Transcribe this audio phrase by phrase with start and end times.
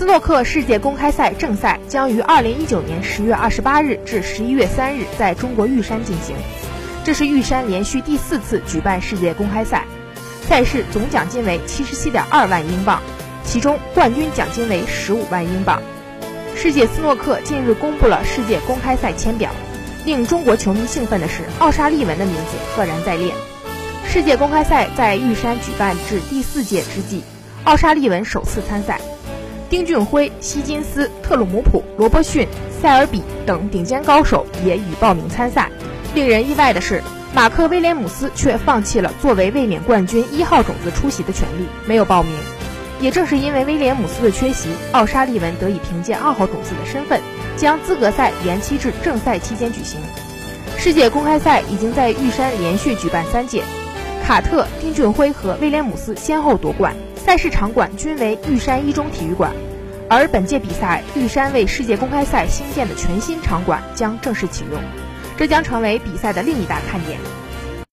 [0.00, 6.34] 斯诺克世界公开赛正赛将于二零一九年十月二十八日至十一月三日在中国玉山进行，
[7.04, 9.84] 这是玉山连续第四次举办世界公开赛。
[10.48, 13.02] 赛事总奖金为七十七点二万英镑，
[13.44, 15.82] 其中冠军奖金为十五万英镑。
[16.56, 19.50] 世界斯诺克近日公布了世界公开赛签表，
[20.06, 23.34] 令中国球迷兴奋的是，奥沙利文的名字赫然在列。
[24.08, 27.22] 世界公开赛在玉山举办至第四届之际，
[27.64, 28.98] 奥沙利文首次参赛。
[29.70, 32.46] 丁俊晖、希金斯、特鲁姆普、罗伯逊、
[32.82, 35.70] 塞尔比等顶尖高手也已报名参赛。
[36.12, 37.00] 令人意外的是，
[37.32, 42.32] 马克威廉姆斯却放弃了作为卫冕冠军一号种子出席的权利，没有报名。
[43.00, 47.20] 也正是因为威廉姆斯的缺席，奥沙利文得以凭借二号种子的身份，
[47.56, 50.00] 将资格赛延期至正赛期间举行。
[50.76, 53.62] 世界公开赛已经在玉山连续举办三届，
[54.26, 56.92] 卡特、丁俊晖和威廉姆斯先后夺冠。
[57.24, 59.52] 赛事场馆均为玉山一中体育馆，
[60.08, 64.80] 而本届比赛玉山为世界公开赛新建的全新场馆将正式启用，
[65.36, 67.20] 这将成为比赛的另一大看点。